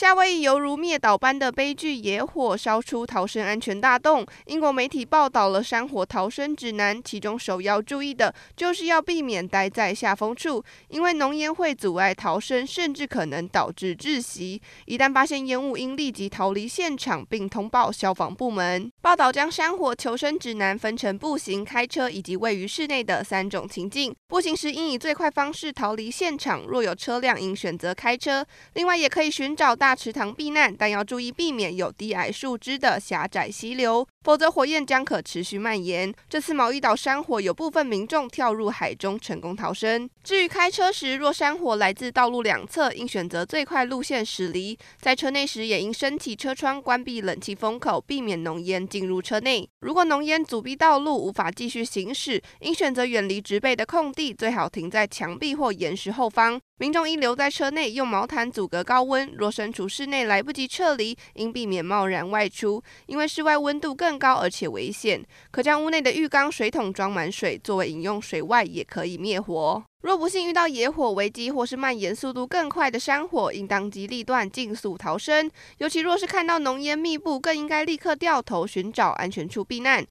[0.00, 4.24] 夏威夷犹如灭岛般的悲剧，野火烧出逃生安全大洞。
[4.46, 14.62] 英国媒体报道了山火逃生指南，其中首要注意的就是要避免待在下风处，因为浓烟会阻碍逃生，甚至可能导致窒息。
[14.86, 18.90] 一旦发现烟雾，应立即逃离现场，并通报消防部门。
[19.02, 24.16] 报道将山火求生指南分成步行、开车以及位于室内的三种情境。
[24.28, 28.42] 步行时应以最快方式逃离现场，若有车辆应选择开车。
[28.72, 36.14] 另外，也可以寻找大大池塘避难，但要注意避免有低矮树枝的狭窄溪流，否则火焰将可持续蔓延。
[36.28, 40.08] 这次毛伊岛山火有部分民众跳入海中成功逃生。
[40.22, 44.78] 至于开车时，若山火来自道路两侧，应选择最快路线驶离。
[45.00, 49.68] 在车内时，也应升起车窗，关闭冷气风口，避免浓烟进入车内。
[49.80, 56.60] 如果浓烟阻逼道路，无法继续行驶，应选择远离植被的空地，最好停在墙壁或岩石后方。
[56.80, 59.30] 民众应留在车内，用毛毯阻隔高温。
[59.36, 65.22] 若身处室内来不及撤离，应避免贸然外出，因为室外温度更高而且危险。
[65.50, 69.84] 可将屋内的浴缸、水桶装满水，作为饮用水外，也可以灭火。
[70.00, 75.50] 若不幸遇到野火危机或是蔓延速度更快的山火，应当机立断，尽速逃生。
[75.76, 80.02] 尤其若是看到浓烟密布，更应该立刻掉头寻找安全处避难。